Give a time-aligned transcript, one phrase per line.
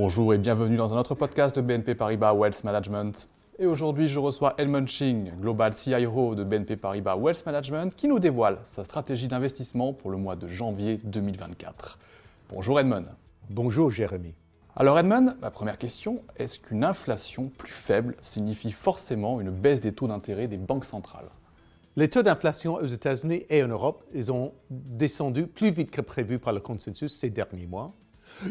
[0.00, 3.28] Bonjour et bienvenue dans un autre podcast de BNP Paribas Wealth Management.
[3.58, 8.20] Et aujourd'hui, je reçois Edmund Ching, Global CIO de BNP Paribas Wealth Management, qui nous
[8.20, 11.98] dévoile sa stratégie d'investissement pour le mois de janvier 2024.
[12.48, 13.08] Bonjour Edmund.
[13.50, 14.34] Bonjour Jérémy.
[14.76, 19.92] Alors Edmund, ma première question, est-ce qu'une inflation plus faible signifie forcément une baisse des
[19.92, 21.30] taux d'intérêt des banques centrales?
[21.96, 26.38] Les taux d'inflation aux États-Unis et en Europe, ils ont descendu plus vite que prévu
[26.38, 27.92] par le consensus ces derniers mois.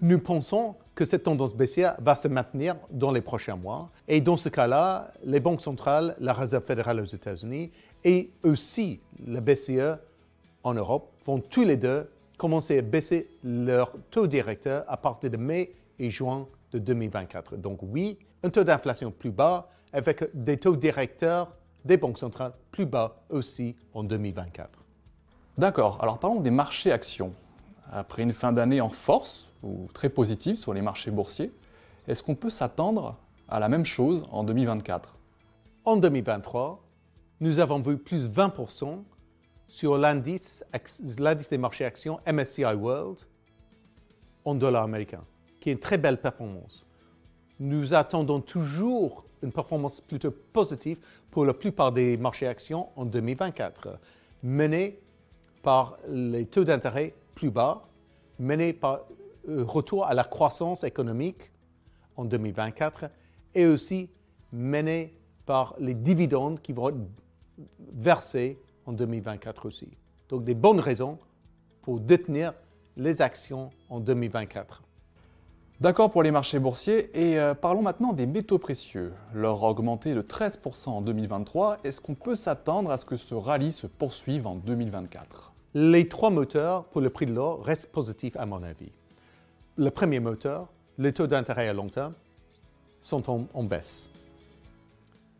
[0.00, 3.90] Nous pensons que cette tendance baissière va se maintenir dans les prochains mois.
[4.06, 7.72] Et dans ce cas-là, les banques centrales, la Réserve fédérale aux États-Unis
[8.04, 9.98] et aussi la BCE
[10.62, 15.36] en Europe vont tous les deux commencer à baisser leur taux directeur à partir de
[15.36, 17.56] mai et juin de 2024.
[17.56, 21.52] Donc oui, un taux d'inflation plus bas avec des taux directeurs
[21.84, 24.68] des banques centrales plus bas aussi en 2024.
[25.56, 27.32] D'accord, alors parlons des marchés actions.
[27.96, 31.52] Après une fin d'année en force, ou très positive sur les marchés boursiers,
[32.08, 33.16] est-ce qu'on peut s'attendre
[33.48, 35.16] à la même chose en 2024
[35.84, 36.82] En 2023,
[37.38, 39.04] nous avons vu plus 20%
[39.68, 40.64] sur l'indice
[41.50, 43.18] des marchés actions MSCI World
[44.44, 45.24] en dollars américains,
[45.60, 46.84] qui est une très belle performance.
[47.60, 50.98] Nous attendons toujours une performance plutôt positive
[51.30, 54.00] pour la plupart des marchés actions en 2024,
[54.42, 54.98] menée
[55.62, 57.88] par les taux d'intérêt plus bas,
[58.38, 59.00] menée par
[59.48, 61.50] euh, retour à la croissance économique
[62.16, 63.06] en 2024
[63.54, 64.10] et aussi
[64.52, 65.14] menée
[65.46, 66.98] par les dividendes qui vont être
[67.92, 69.88] versés en 2024 aussi.
[70.28, 71.18] Donc des bonnes raisons
[71.82, 72.54] pour détenir
[72.96, 74.82] les actions en 2024.
[75.80, 79.12] D'accord pour les marchés boursiers et euh, parlons maintenant des métaux précieux.
[79.34, 81.78] L'or a augmenté de 13% en 2023.
[81.84, 86.30] Est-ce qu'on peut s'attendre à ce que ce rallye se poursuive en 2024 Les trois
[86.30, 88.92] moteurs pour le prix de l'or restent positifs à mon avis.
[89.76, 92.14] Le premier moteur, les taux d'intérêt à long terme,
[93.02, 94.08] sont en, baisse.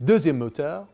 [0.00, 0.88] Deuxième moteur,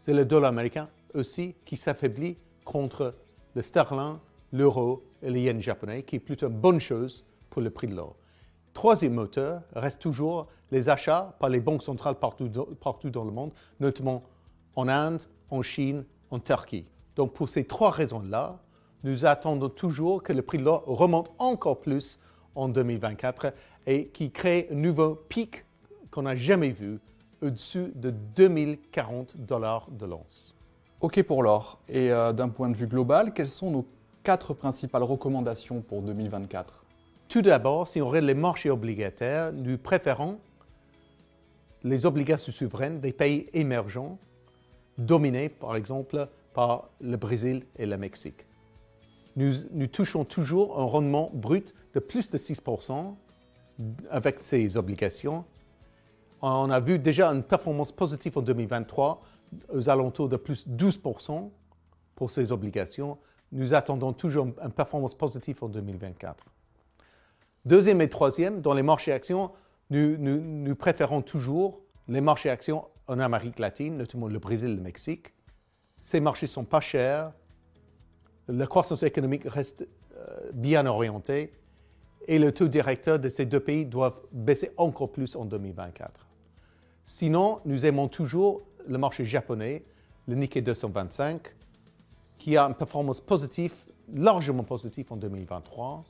[0.00, 3.14] c'est le dollar américain aussi qui s'affaiblit contre
[3.54, 4.16] le sterling,
[4.52, 7.94] l'euro et le yen japonais, qui est plutôt une bonne chose pour le prix de
[7.94, 8.16] l'or.
[8.74, 14.24] Troisième moteur reste toujours les achats par les banques centrales partout dans le monde, notamment
[14.74, 16.86] en Inde, en Chine, en Turquie.
[17.16, 18.58] Donc pour ces trois raisons-là,
[19.04, 22.18] nous attendons toujours que le prix de l'or remonte encore plus
[22.54, 23.52] en 2024
[23.86, 25.64] et qui crée un nouveau pic
[26.10, 27.00] qu'on n'a jamais vu
[27.42, 30.54] au-dessus de 2040 dollars de l'once.
[31.00, 31.80] Ok pour l'or.
[31.88, 33.86] Et euh, d'un point de vue global, quelles sont nos
[34.22, 36.84] quatre principales recommandations pour 2024
[37.28, 40.38] Tout d'abord, si on regarde les marchés obligataires, nous préférons
[41.82, 44.18] les obligations souveraines des pays émergents,
[44.98, 48.46] dominés par exemple par le Brésil et le Mexique.
[49.36, 53.14] Nous, nous touchons toujours un rendement brut de plus de 6%
[54.10, 55.44] avec ces obligations.
[56.42, 59.22] On a vu déjà une performance positive en 2023
[59.70, 61.50] aux alentours de plus 12%
[62.14, 63.18] pour ces obligations.
[63.52, 66.44] Nous attendons toujours une performance positive en 2024.
[67.64, 69.52] Deuxième et troisième, dans les marchés actions,
[69.90, 74.80] nous, nous, préférons toujours les marchés actions en Amérique latine, notamment le Brésil et le
[74.80, 75.32] Mexique.
[76.02, 77.32] Ces marchés sont pas chers,
[78.48, 79.86] la croissance économique reste
[80.16, 81.52] euh, bien orientée
[82.26, 86.26] et le taux directeur de ces deux pays doivent baisser encore plus en 2024.
[87.04, 89.84] Sinon, nous aimons toujours le marché japonais,
[90.26, 91.54] le Nikkei 225,
[92.38, 93.74] qui a une performance positive,
[94.12, 96.04] largement positive en 2023,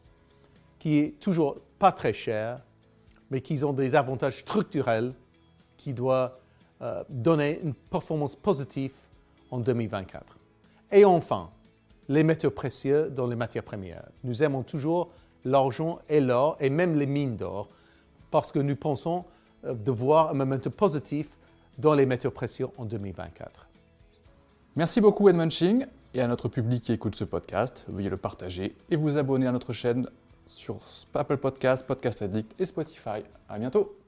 [0.78, 2.62] qui est toujours pas très cher,
[3.30, 5.14] mais qui ont des avantages structurels
[5.76, 6.34] qui doivent
[6.80, 8.92] euh, donner une performance positive
[9.52, 10.38] en 2024.
[10.90, 11.50] Et enfin,
[12.08, 14.04] les métaux précieux dans les matières premières.
[14.24, 15.10] Nous aimons toujours
[15.44, 17.68] l'argent et l'or, et même les mines d'or,
[18.30, 19.24] parce que nous pensons
[19.64, 21.28] euh, de voir un moment positif
[21.78, 23.68] dans les métaux précieux en 2024.
[24.76, 27.84] Merci beaucoup Edmund Ching et à notre public qui écoute ce podcast.
[27.88, 30.08] Veuillez le partager et vous abonner à notre chaîne
[30.46, 30.80] sur
[31.14, 33.22] Apple Podcast, Podcast Addict et Spotify.
[33.48, 34.01] À bientôt.